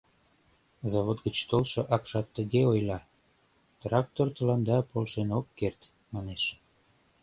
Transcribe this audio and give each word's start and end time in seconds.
Завод 0.91 1.17
гыч 1.25 1.37
толшо 1.49 1.81
апшат 1.95 2.27
тыге 2.35 2.61
ойла: 2.73 2.99
«Трактор 3.81 4.27
тыланда 4.35 4.77
полшен 4.89 5.29
ок 5.39 5.47
керт»,— 5.59 5.81
манеш. 6.13 6.43